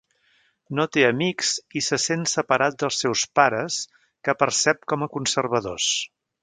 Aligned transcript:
No 0.79 0.85
té 0.95 1.03
amics 1.09 1.51
i 1.81 1.83
se 1.89 1.99
sent 2.05 2.25
separat 2.33 2.81
dels 2.85 2.99
seus 3.05 3.29
pares 3.41 3.81
que 4.29 4.39
percep 4.45 4.85
com 4.95 5.05
a 5.09 5.15
conservadors. 5.19 5.91